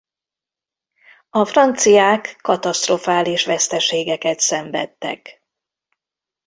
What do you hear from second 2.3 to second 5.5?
katasztrofális veszteségeket szenvedtek.